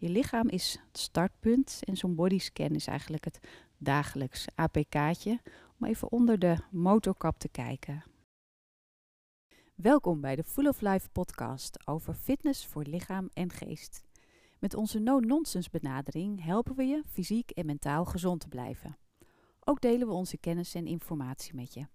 [0.00, 3.40] Je lichaam is het startpunt en zo'n bodyscan is eigenlijk het
[3.78, 5.40] dagelijks APK'tje
[5.78, 8.04] om even onder de motorkap te kijken.
[9.74, 14.04] Welkom bij de Full of Life podcast over fitness voor lichaam en geest.
[14.58, 18.98] Met onze no-nonsense benadering helpen we je fysiek en mentaal gezond te blijven.
[19.64, 21.86] Ook delen we onze kennis en informatie met je.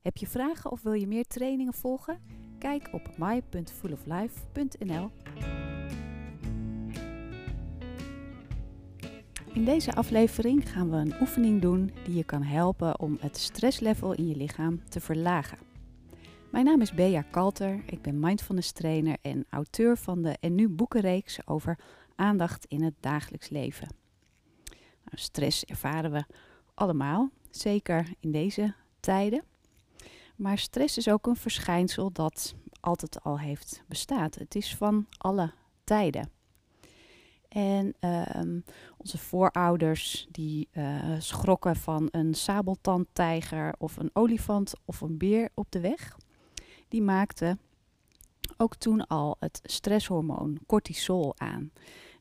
[0.00, 2.22] Heb je vragen of wil je meer trainingen volgen?
[2.58, 5.10] Kijk op my.fulloflife.nl.
[9.54, 14.12] In deze aflevering gaan we een oefening doen die je kan helpen om het stresslevel
[14.12, 15.58] in je lichaam te verlagen.
[16.50, 20.68] Mijn naam is Bea Kalter, ik ben mindfulness trainer en auteur van de En Nu
[20.68, 21.78] boekenreeks over
[22.14, 23.88] aandacht in het dagelijks leven.
[25.04, 26.24] Nou, stress ervaren we
[26.74, 29.44] allemaal, zeker in deze tijden.
[30.36, 34.34] Maar stress is ook een verschijnsel dat altijd al heeft bestaat.
[34.34, 35.52] Het is van alle
[35.84, 36.33] tijden.
[37.54, 38.60] En ehm,
[38.96, 45.66] onze voorouders die uh, schrokken van een sabeltandtijger of een olifant of een beer op
[45.70, 46.16] de weg.
[46.88, 47.60] Die maakten
[48.56, 51.72] ook toen al het stresshormoon cortisol aan.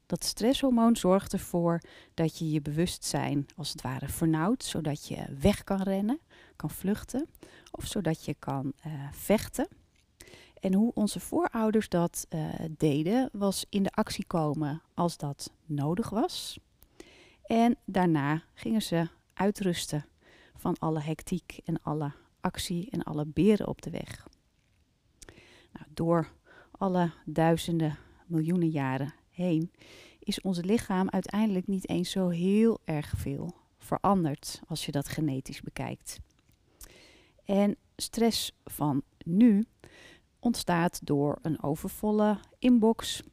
[0.06, 1.82] Dat stresshormoon zorgt ervoor
[2.14, 6.20] dat je je bewustzijn als het ware vernauwt, zodat je weg kan rennen,
[6.56, 7.28] kan vluchten
[7.72, 9.68] of zodat je kan uh, vechten.
[10.64, 16.10] En hoe onze voorouders dat uh, deden, was in de actie komen als dat nodig
[16.10, 16.60] was.
[17.46, 20.06] En daarna gingen ze uitrusten
[20.56, 22.12] van alle hectiek en alle
[22.42, 24.28] actie en alle beren op de weg.
[25.72, 26.32] Nou, door
[26.72, 29.72] alle duizenden, miljoenen jaren heen
[30.20, 35.62] is ons lichaam uiteindelijk niet eens zo heel erg veel veranderd als je dat genetisch
[35.62, 36.20] bekijkt.
[37.46, 39.66] En stress van nu
[40.44, 43.24] ontstaat door een overvolle inbox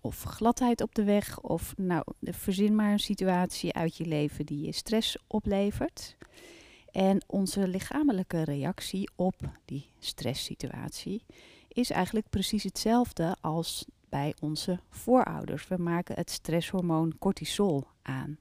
[0.00, 4.66] of gladheid op de weg of nou, verzin maar een situatie uit je leven die
[4.66, 6.16] je stress oplevert.
[6.90, 9.34] En onze lichamelijke reactie op
[9.64, 11.24] die stresssituatie
[11.68, 15.68] is eigenlijk precies hetzelfde als bij onze voorouders.
[15.68, 18.38] We maken het stresshormoon cortisol aan.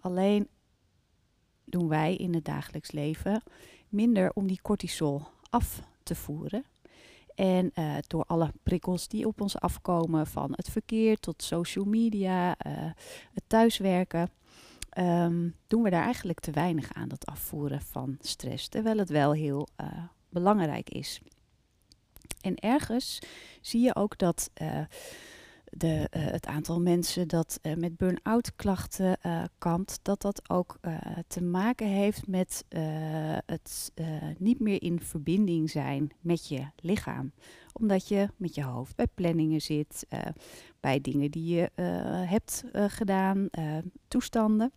[0.00, 0.48] Alleen
[1.64, 3.42] doen wij in het dagelijks leven
[3.88, 6.64] minder om die cortisol af te voeren.
[7.40, 12.48] En uh, door alle prikkels die op ons afkomen, van het verkeer tot social media,
[12.48, 12.72] uh,
[13.32, 14.30] het thuiswerken,
[14.98, 18.68] um, doen we daar eigenlijk te weinig aan, dat afvoeren van stress.
[18.68, 19.86] Terwijl het wel heel uh,
[20.28, 21.20] belangrijk is.
[22.40, 23.18] En ergens
[23.60, 24.50] zie je ook dat
[25.70, 30.78] de, uh, het aantal mensen dat uh, met burn-out klachten uh, kampt, dat dat ook
[31.26, 32.64] te maken heeft met
[33.46, 33.92] het
[34.38, 37.32] niet meer in verbinding zijn met je lichaam.
[37.72, 40.06] Omdat je met je hoofd bij planningen zit,
[40.80, 41.70] bij dingen die je
[42.26, 43.48] hebt gedaan,
[44.08, 44.72] toestanden.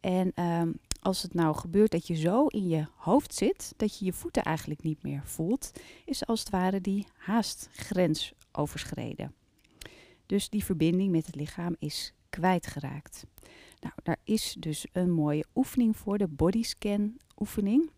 [0.00, 4.04] En ehm, als het nou gebeurt dat je zo in je hoofd zit, dat je
[4.04, 5.72] je voeten eigenlijk niet meer voelt,
[6.04, 9.34] is als het ware die haastgrens overschreden.
[10.26, 13.26] Dus die verbinding met het lichaam is kwijtgeraakt.
[13.80, 17.90] Nou, daar is dus een mooie oefening voor, de bodyscan oefening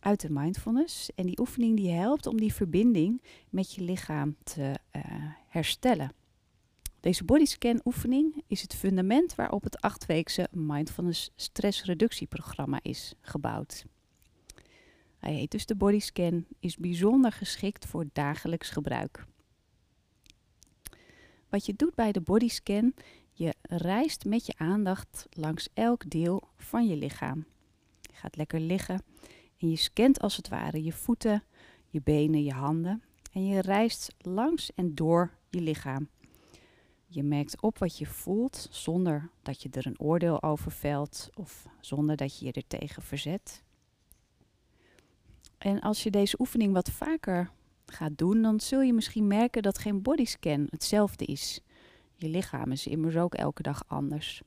[0.00, 1.10] uit de mindfulness.
[1.14, 5.02] En die oefening die helpt om die verbinding met je lichaam te uh,
[5.48, 6.12] herstellen.
[7.00, 13.84] Deze bodyscan oefening is het fundament waarop het achtweekse mindfulness stressreductieprogramma is gebouwd.
[15.18, 19.26] Hij heet dus de bodyscan, is bijzonder geschikt voor dagelijks gebruik.
[21.52, 22.94] Wat je doet bij de bodyscan,
[23.32, 27.44] je reist met je aandacht langs elk deel van je lichaam.
[28.00, 29.02] Je gaat lekker liggen
[29.58, 31.44] en je scant als het ware je voeten,
[31.88, 33.02] je benen, je handen.
[33.32, 36.08] En je reist langs en door je lichaam.
[37.06, 41.66] Je merkt op wat je voelt zonder dat je er een oordeel over velt of
[41.80, 43.62] zonder dat je je er tegen verzet.
[45.58, 47.50] En als je deze oefening wat vaker
[47.86, 51.60] gaat doen, dan zul je misschien merken dat geen bodyscan hetzelfde is.
[52.14, 54.42] Je lichaam is immers ook elke dag anders.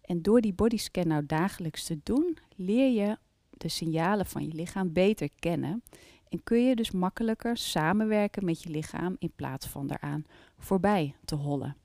[0.00, 3.18] En door die bodyscan nou dagelijks te doen, leer je
[3.50, 5.82] de signalen van je lichaam beter kennen.
[6.28, 10.24] En kun je dus makkelijker samenwerken met je lichaam in plaats van eraan
[10.58, 11.76] voorbij te hollen.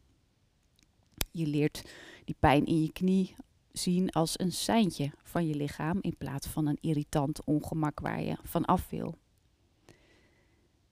[1.31, 1.91] Je leert
[2.25, 3.35] die pijn in je knie
[3.71, 8.37] zien als een seintje van je lichaam in plaats van een irritant ongemak waar je
[8.43, 9.17] van af wil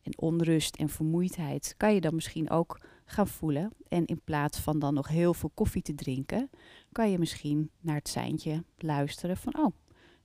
[0.02, 3.74] en onrust en vermoeidheid kan je dan misschien ook gaan voelen.
[3.88, 6.50] En in plaats van dan nog heel veel koffie te drinken,
[6.92, 9.76] kan je misschien naar het seintje luisteren van oh,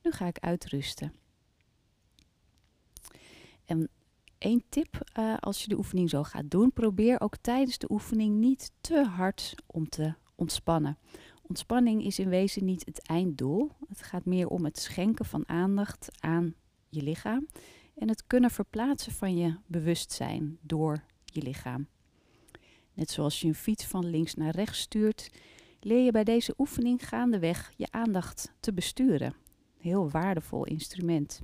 [0.03, 1.13] nu ga ik uitrusten.
[3.65, 3.91] En
[4.45, 8.37] Eén tip uh, als je de oefening zo gaat doen, probeer ook tijdens de oefening
[8.37, 10.99] niet te hard om te ontspannen.
[11.43, 13.71] Ontspanning is in wezen niet het einddoel.
[13.89, 16.55] Het gaat meer om het schenken van aandacht aan
[16.89, 17.47] je lichaam
[17.95, 21.87] en het kunnen verplaatsen van je bewustzijn door je lichaam.
[22.93, 25.31] Net zoals je een fiets van links naar rechts stuurt,
[25.81, 29.35] leer je bij deze oefening gaandeweg je aandacht te besturen.
[29.79, 31.41] Heel waardevol instrument.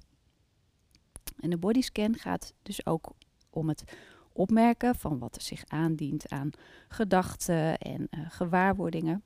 [1.41, 3.13] En de bodyscan gaat dus ook
[3.51, 3.85] om het
[4.33, 6.51] opmerken van wat er zich aandient aan
[6.89, 9.23] gedachten en uh, gewaarwordingen.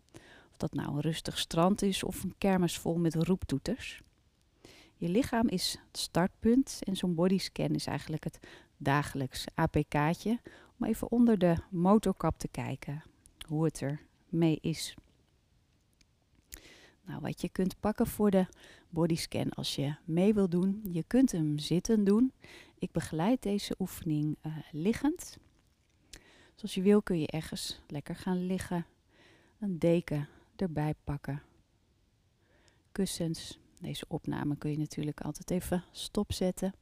[0.50, 4.03] Of dat nou een rustig strand is of een kermis vol met roeptoeters.
[4.96, 8.38] Je lichaam is het startpunt en zo'n bodyscan is eigenlijk het
[8.76, 10.41] dagelijks APK'tje
[10.79, 13.02] om even onder de motorkap te kijken
[13.49, 14.94] hoe het er mee is.
[17.05, 18.46] Nou, wat je kunt pakken voor de
[18.88, 22.32] bodyscan als je mee wil doen, je kunt hem zitten doen.
[22.79, 25.38] Ik begeleid deze oefening uh, liggend.
[26.55, 28.87] Zoals je wil kun je ergens lekker gaan liggen,
[29.58, 31.43] een deken erbij pakken,
[32.93, 33.58] kussens.
[33.84, 36.75] Deze opname kun je natuurlijk altijd even stopzetten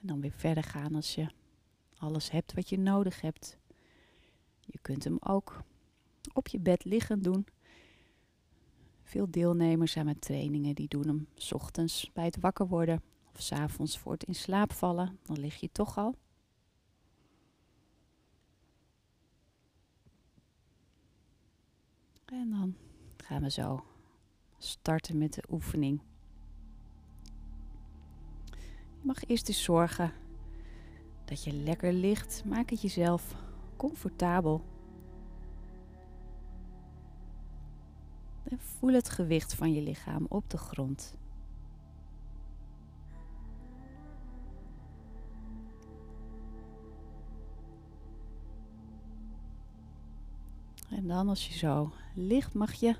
[0.00, 1.28] en dan weer verder gaan als je
[1.98, 3.58] alles hebt wat je nodig hebt.
[4.60, 5.62] Je kunt hem ook
[6.32, 7.46] op je bed liggend doen.
[9.02, 13.02] Veel deelnemers aan mijn trainingen die doen hem s ochtends bij het wakker worden
[13.34, 15.18] of s avonds voor het in slaap vallen.
[15.22, 16.14] Dan lig je toch al.
[22.24, 22.76] En dan
[23.16, 23.84] gaan we zo
[24.58, 26.00] starten met de oefening.
[29.00, 30.12] Je mag eerst eens zorgen
[31.24, 32.42] dat je lekker ligt.
[32.44, 33.34] Maak het jezelf
[33.76, 34.64] comfortabel.
[38.42, 41.16] En voel het gewicht van je lichaam op de grond.
[50.90, 52.96] En dan als je zo ligt, mag je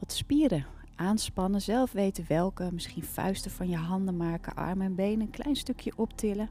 [0.00, 1.60] wat spieren aanspannen.
[1.60, 2.72] Zelf weten welke.
[2.72, 6.48] Misschien vuisten van je handen maken, armen en benen een klein stukje optillen.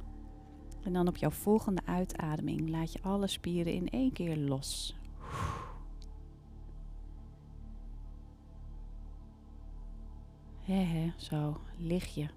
[0.84, 4.98] En dan op jouw volgende uitademing laat je alle spieren in één keer los.
[10.60, 12.28] He, zo lig je.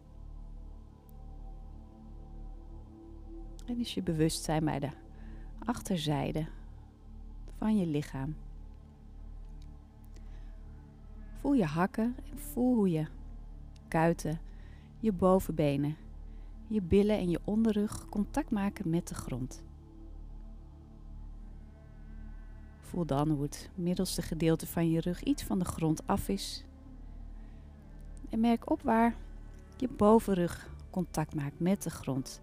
[3.67, 4.91] En is je bewustzijn bij de
[5.59, 6.47] achterzijde
[7.59, 8.37] van je lichaam.
[11.43, 13.07] Voel je hakken en voel hoe je
[13.89, 14.41] kuiten,
[14.99, 15.97] je bovenbenen,
[16.67, 19.65] je billen en je onderrug contact maken met de grond.
[22.81, 26.65] Voel dan hoe het middelste gedeelte van je rug iets van de grond af is.
[28.31, 29.17] En merk op waar
[29.77, 32.43] je bovenrug contact maakt met de grond.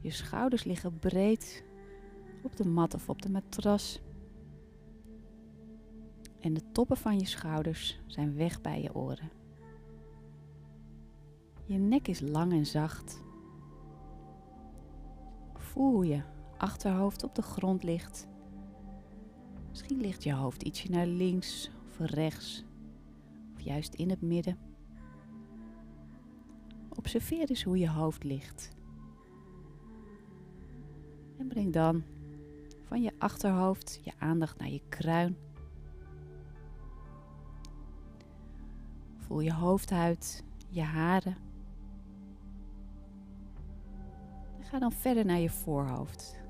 [0.00, 1.64] Je schouders liggen breed
[2.42, 4.00] op de mat of op de matras.
[6.42, 9.30] En de toppen van je schouders zijn weg bij je oren.
[11.64, 13.22] Je nek is lang en zacht.
[15.54, 16.22] Voel hoe je
[16.56, 18.28] achterhoofd op de grond ligt.
[19.68, 22.64] Misschien ligt je hoofd ietsje naar links of rechts,
[23.54, 24.58] of juist in het midden.
[26.88, 28.70] Observeer dus hoe je hoofd ligt.
[31.38, 32.02] En breng dan
[32.84, 35.36] van je achterhoofd je aandacht naar je kruin.
[39.26, 41.36] Voel je hoofdhuid, je haren.
[44.58, 46.40] En ga dan verder naar je voorhoofd.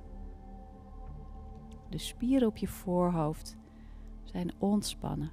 [1.89, 3.57] De spieren op je voorhoofd
[4.23, 5.31] zijn ontspannen.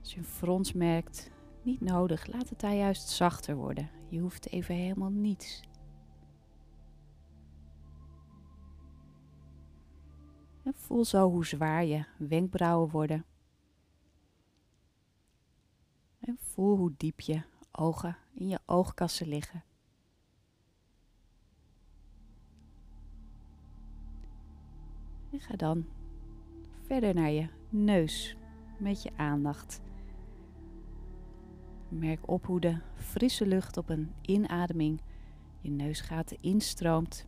[0.00, 1.30] Als je een frons merkt,
[1.62, 3.90] niet nodig, laat het daar juist zachter worden.
[4.08, 5.62] Je hoeft even helemaal niets.
[10.64, 13.24] En voel zo hoe zwaar je wenkbrauwen worden.
[16.28, 17.42] En voel hoe diep je
[17.72, 19.64] ogen in je oogkassen liggen.
[25.30, 25.86] En ga dan
[26.80, 28.36] verder naar je neus
[28.78, 29.80] met je aandacht.
[31.88, 35.00] Merk op hoe de frisse lucht op een inademing
[35.60, 37.26] je neusgaten instroomt.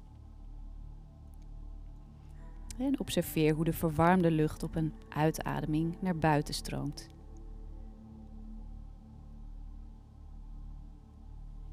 [2.78, 7.10] En observeer hoe de verwarmde lucht op een uitademing naar buiten stroomt.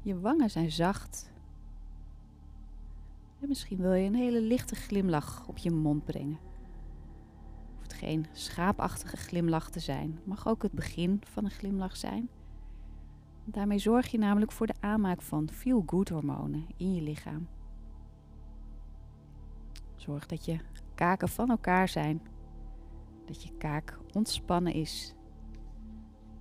[0.08, 1.32] Je wangen zijn zacht.
[3.40, 6.38] En misschien wil je een hele lichte glimlach op je mond brengen.
[7.76, 10.20] Hoeft geen schaapachtige glimlach te zijn.
[10.24, 12.28] Mag ook het begin van een glimlach zijn.
[13.44, 17.48] Daarmee zorg je namelijk voor de aanmaak van feel-good hormonen in je lichaam.
[19.96, 20.58] Zorg dat je
[20.94, 22.22] kaken van elkaar zijn,
[23.24, 25.14] dat je kaak ontspannen is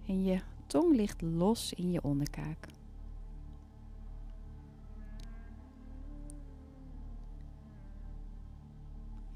[0.05, 2.75] en je tong ligt los in je onderkaak.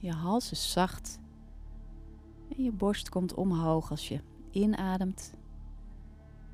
[0.01, 1.19] Je hals is zacht
[2.49, 4.19] en je borst komt omhoog als je
[4.51, 5.33] inademt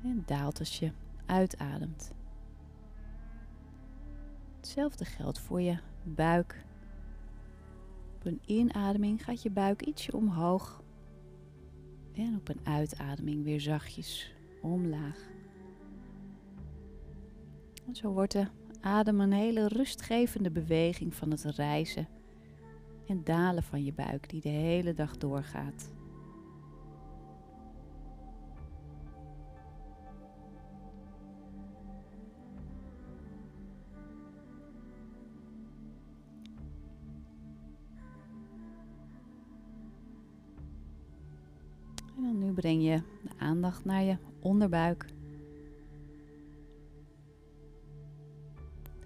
[0.02, 0.92] en daalt als je
[1.26, 2.12] uitademt.
[4.56, 6.64] Hetzelfde geldt voor je buik.
[8.14, 10.82] Op een inademing gaat je buik ietsje omhoog
[12.12, 15.28] en op een uitademing weer zachtjes omlaag.
[17.86, 18.46] En zo wordt de
[18.80, 22.08] adem een hele rustgevende beweging van het reizen
[23.08, 25.90] en dalen van je buik die de hele dag doorgaat.
[42.16, 45.06] En dan nu breng je de aandacht naar je onderbuik.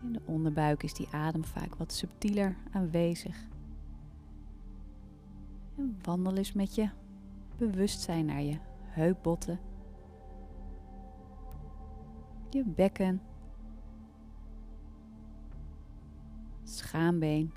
[0.02, 3.50] In de onderbuik is die adem vaak wat subtieler aanwezig.
[6.02, 6.90] Wandel eens met je
[7.56, 9.60] bewustzijn naar je heupbotten,
[12.50, 13.22] je bekken,
[16.62, 17.52] schaambeen.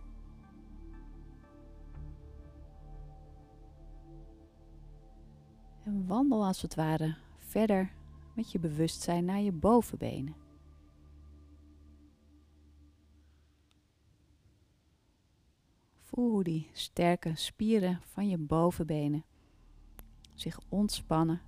[5.84, 7.92] En wandel als het ware verder
[8.34, 10.45] met je bewustzijn naar je bovenbenen.
[16.16, 19.24] Voel hoe die sterke spieren van je bovenbenen
[20.34, 21.42] zich ontspannen.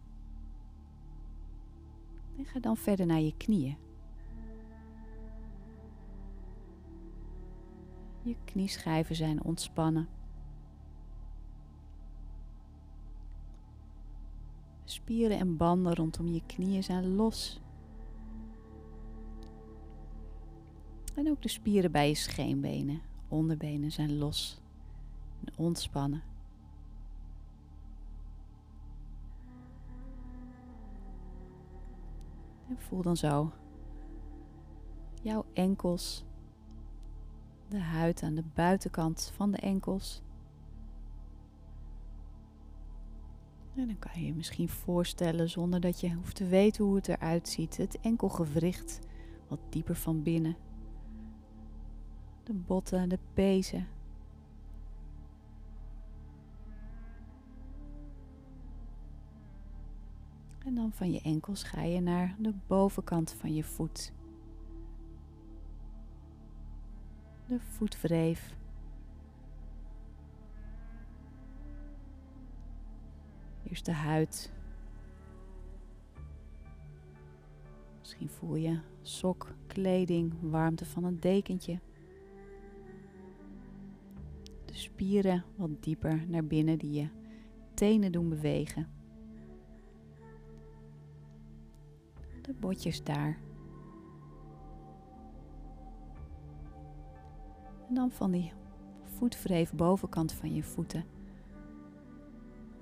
[2.37, 3.77] En ga dan verder naar je knieën.
[8.21, 10.07] Je knieschijven zijn ontspannen.
[14.83, 17.61] Spieren en banden rondom je knieën zijn los.
[21.15, 24.61] En ook de spieren bij je scheenbenen onderbenen zijn los
[25.45, 26.23] en ontspannen.
[32.69, 33.51] En voel dan zo
[35.21, 36.25] jouw enkels,
[37.67, 40.21] de huid aan de buitenkant van de enkels.
[43.75, 47.07] En dan kan je je misschien voorstellen, zonder dat je hoeft te weten hoe het
[47.07, 48.99] eruit ziet, het enkelgewricht
[49.47, 50.55] wat dieper van binnen
[52.47, 53.87] de botten, de pezen.
[60.65, 64.13] En dan van je enkels ga je naar de bovenkant van je voet.
[67.45, 68.55] De voetvreef.
[73.63, 74.53] Eerst de huid.
[77.99, 81.79] Misschien voel je sok, kleding, warmte van een dekentje
[84.97, 87.07] spieren wat dieper naar binnen die je
[87.73, 88.87] tenen doen bewegen.
[92.41, 93.39] De botjes daar.
[97.87, 98.53] En dan van die
[99.03, 101.05] voetvreef bovenkant van je voeten.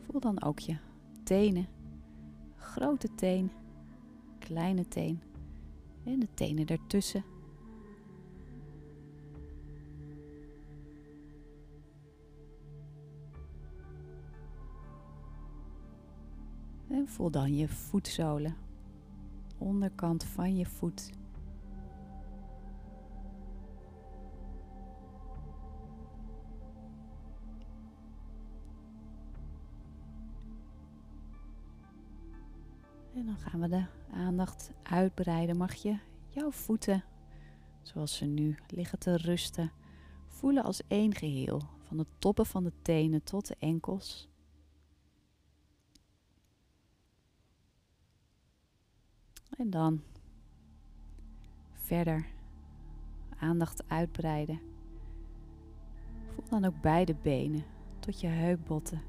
[0.01, 0.77] Voel dan ook je
[1.23, 1.67] tenen.
[2.55, 3.51] Grote teen,
[4.39, 5.21] kleine teen
[6.03, 7.34] en de tenen ertussen.
[17.05, 18.55] Voel dan je voetzolen,
[19.57, 21.11] onderkant van je voet.
[33.13, 35.57] En dan gaan we de aandacht uitbreiden.
[35.57, 35.97] Mag je
[36.27, 37.03] jouw voeten,
[37.81, 39.71] zoals ze nu liggen te rusten,
[40.27, 41.61] voelen als één geheel.
[41.83, 44.29] Van de toppen van de tenen tot de enkels.
[49.57, 50.01] En dan
[51.73, 52.25] verder
[53.37, 54.59] aandacht uitbreiden.
[56.33, 57.63] Voel dan ook beide benen
[57.99, 59.01] tot je heupbotten.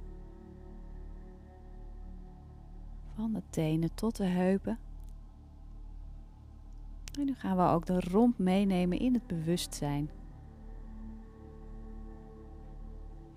[3.14, 4.78] Van de tenen tot de heupen.
[7.18, 10.10] En nu gaan we ook de romp meenemen in het bewustzijn.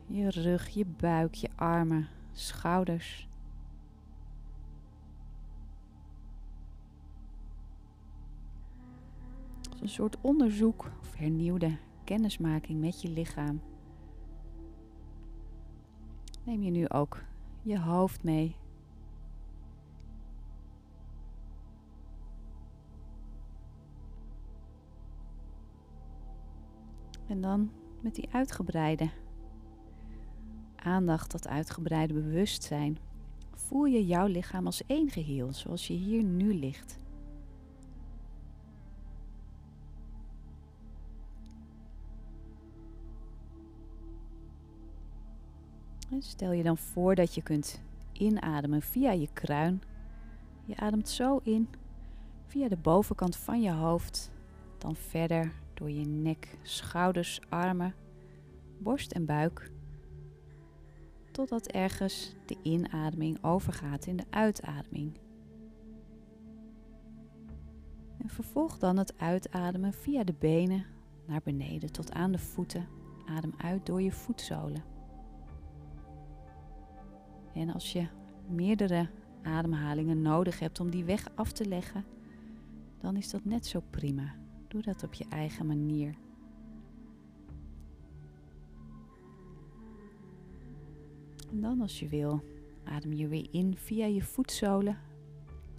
[0.06, 3.29] Je rug, je buik, je armen, schouders.
[9.82, 13.62] Een soort onderzoek of hernieuwde kennismaking met je lichaam.
[16.44, 17.24] Neem je nu ook
[17.62, 18.56] je hoofd mee.
[27.28, 27.72] En dan
[28.02, 29.10] met die uitgebreide
[30.76, 32.98] aandacht, dat uitgebreide bewustzijn,
[33.54, 37.00] voel je jouw lichaam als één geheel, zoals je hier nu ligt.
[46.22, 49.82] Stel je dan voor dat je kunt inademen via je kruin.
[50.66, 51.70] Je ademt zo in
[52.46, 54.32] via de bovenkant van je hoofd,
[54.78, 57.94] dan verder door je nek, schouders, armen,
[58.78, 59.72] borst en buik.
[61.32, 65.18] Totdat ergens de inademing overgaat in de uitademing.
[68.18, 70.86] En vervolg dan het uitademen via de benen
[71.26, 72.88] naar beneden tot aan de voeten.
[73.26, 74.99] Adem uit door je voetzolen.
[77.54, 78.08] En als je
[78.48, 79.10] meerdere
[79.42, 82.06] ademhalingen nodig hebt om die weg af te leggen,
[83.00, 84.36] dan is dat net zo prima.
[84.68, 86.16] Doe dat op je eigen manier.
[91.52, 92.44] En dan als je wil,
[92.84, 94.98] adem je weer in via je voetzolen,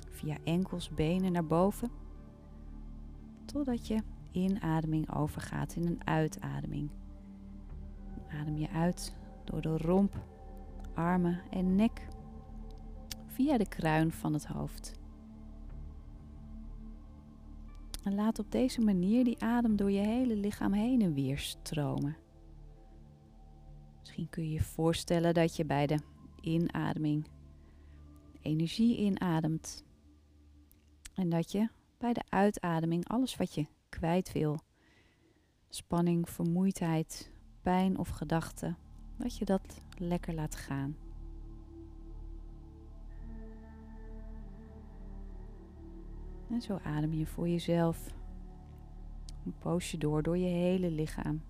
[0.08, 1.90] via enkels, benen naar boven,
[3.44, 6.88] totdat je inademing overgaat in een uitademing.
[8.40, 10.16] Adem je uit door de romp,
[10.94, 12.08] armen en nek
[13.26, 14.98] via de kruin van het hoofd.
[18.02, 22.16] En laat op deze manier die adem door je hele lichaam heen en weer stromen.
[23.98, 25.98] Misschien kun je je voorstellen dat je bij de
[26.40, 27.26] inademing
[28.42, 29.84] energie inademt.
[31.14, 31.68] En dat je
[31.98, 34.58] bij de uitademing alles wat je kwijt wil,
[35.68, 37.32] spanning, vermoeidheid,
[37.62, 38.76] pijn of gedachten,
[39.22, 40.96] dat je dat lekker laat gaan.
[46.50, 48.14] En zo adem je voor jezelf
[49.44, 51.42] een poosje door door je hele lichaam.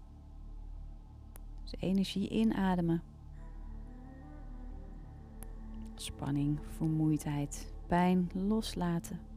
[1.62, 3.02] Dus energie inademen.
[5.94, 9.29] Spanning, vermoeidheid, pijn loslaten.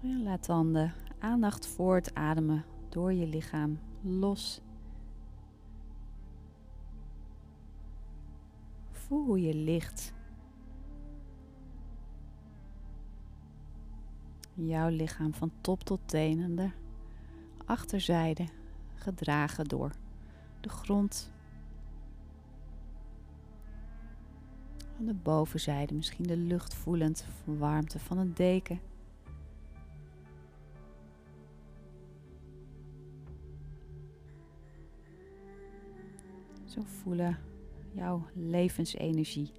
[0.00, 4.60] Laat dan de aandacht voortademen door je lichaam los.
[8.90, 10.12] Voel hoe je ligt.
[14.54, 16.70] Jouw lichaam van top tot teen en de
[17.64, 18.46] achterzijde
[18.94, 19.92] gedragen door
[20.60, 21.32] de grond.
[24.98, 28.80] Aan de bovenzijde misschien de lucht voelend, warmte van een deken.
[36.78, 37.38] Zo voelen
[37.92, 39.52] jouw levensenergie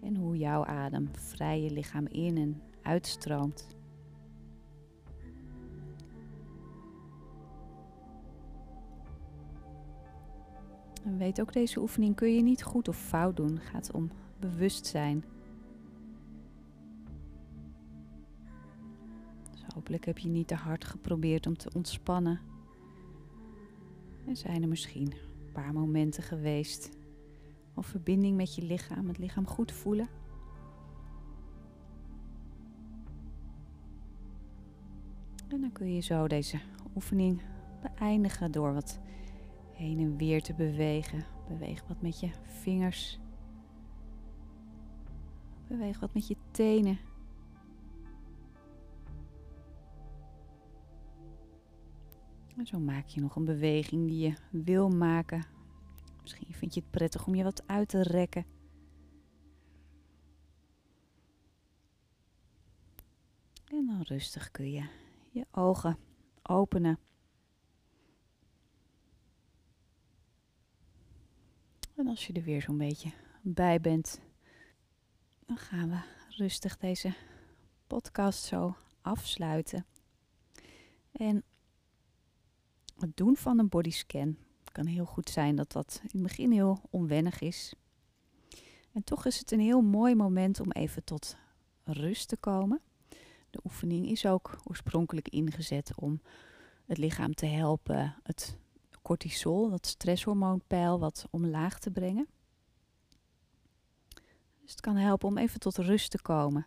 [0.00, 3.66] en hoe jouw adem vrij je lichaam in en uitstroomt.
[11.04, 13.54] En weet ook, deze oefening kun je niet goed of fout doen.
[13.54, 15.24] Het gaat om bewustzijn.
[19.50, 22.40] Dus hopelijk heb je niet te hard geprobeerd om te ontspannen.
[24.26, 25.27] En zijn er misschien
[25.64, 26.90] momenten geweest.
[27.74, 30.08] Of verbinding met je lichaam, het lichaam goed voelen.
[35.48, 36.60] En dan kun je zo deze
[36.94, 37.42] oefening
[37.80, 39.00] beëindigen door wat
[39.72, 41.24] heen en weer te bewegen.
[41.48, 43.20] Beweeg wat met je vingers.
[45.68, 46.98] Beweeg wat met je tenen.
[52.58, 55.46] En zo maak je nog een beweging die je wil maken.
[56.22, 58.46] Misschien vind je het prettig om je wat uit te rekken.
[63.64, 64.88] En dan rustig kun je
[65.30, 65.98] je ogen
[66.42, 66.98] openen.
[71.94, 74.20] En als je er weer zo'n beetje bij bent,
[75.46, 77.14] dan gaan we rustig deze
[77.86, 79.86] podcast zo afsluiten.
[81.12, 81.44] En
[83.00, 84.36] het doen van een bodyscan
[84.72, 87.74] kan heel goed zijn dat dat in het begin heel onwennig is.
[88.92, 91.36] En toch is het een heel mooi moment om even tot
[91.84, 92.80] rust te komen.
[93.50, 96.20] De oefening is ook oorspronkelijk ingezet om
[96.86, 98.56] het lichaam te helpen het
[99.02, 102.26] cortisol, dat stresshormoonpeil, wat omlaag te brengen.
[104.60, 106.66] Dus het kan helpen om even tot rust te komen,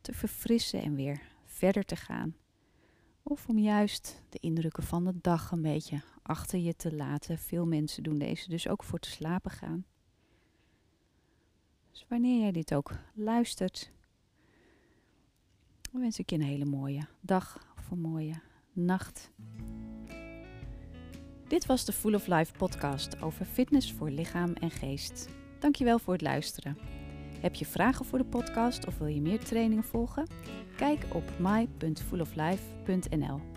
[0.00, 2.36] te verfrissen en weer verder te gaan.
[3.28, 7.38] Of om juist de indrukken van de dag een beetje achter je te laten.
[7.38, 9.84] Veel mensen doen deze dus ook voor te slapen gaan.
[11.90, 13.90] Dus wanneer jij dit ook luistert,
[15.92, 18.40] wens ik je een hele mooie dag of een mooie
[18.72, 19.30] nacht.
[21.48, 25.28] Dit was de Full of Life podcast over fitness voor lichaam en geest.
[25.58, 26.95] Dankjewel voor het luisteren.
[27.40, 30.26] Heb je vragen voor de podcast of wil je meer trainingen volgen?
[30.76, 33.55] Kijk op my.fulloflife.nl.